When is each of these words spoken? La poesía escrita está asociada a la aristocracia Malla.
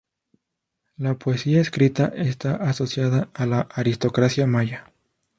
La 0.97 1.13
poesía 1.13 1.61
escrita 1.61 2.07
está 2.15 2.55
asociada 2.55 3.29
a 3.35 3.45
la 3.45 3.67
aristocracia 3.71 4.47
Malla. 4.47 4.91